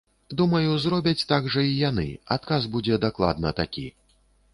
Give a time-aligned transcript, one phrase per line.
[0.39, 2.05] Думаю, зробяць так жа і яны,
[2.37, 3.85] адказ будзе дакладна такі.